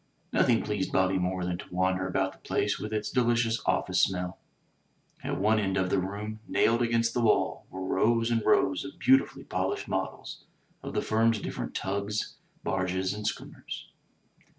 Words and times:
Nothing 0.33 0.63
pleased 0.63 0.91
Bobby 0.91 1.19
more 1.19 1.45
than 1.45 1.59
to 1.59 1.65
wander 1.75 2.07
about 2.07 2.31
the 2.33 2.39
place 2.39 2.79
with 2.79 2.91
its 2.91 3.11
delicious 3.11 3.61
"office 3.67 4.01
smell." 4.01 4.39
At 5.23 5.39
one 5.39 5.59
end 5.59 5.77
of 5.77 5.91
the 5.91 5.99
room, 5.99 6.39
nailed 6.47 6.81
against 6.81 7.13
the 7.13 7.21
wall, 7.21 7.67
were 7.69 7.83
rows 7.85 8.31
and 8.31 8.43
rows 8.43 8.83
of 8.83 8.97
beautifully 8.97 9.43
polished 9.43 9.87
models 9.87 10.43
of 10.81 10.95
the 10.95 11.03
firm's 11.03 11.39
different 11.39 11.75
tugs, 11.75 12.37
barges 12.63 13.13
and 13.13 13.27
schooners. 13.27 13.89